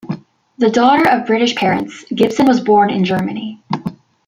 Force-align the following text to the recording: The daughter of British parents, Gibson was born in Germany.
The 0.57 0.71
daughter 0.71 1.07
of 1.07 1.27
British 1.27 1.53
parents, 1.53 2.05
Gibson 2.05 2.47
was 2.47 2.59
born 2.59 2.89
in 2.89 3.05
Germany. 3.05 3.61